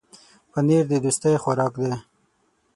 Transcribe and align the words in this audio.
پنېر 0.51 0.83
د 0.89 0.93
دوستۍ 1.03 1.35
خوراک 1.43 1.73
دی. 1.81 1.93